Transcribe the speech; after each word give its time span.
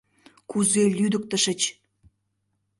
Кузе 0.49 0.83
лӱдыктышыч! 0.97 1.61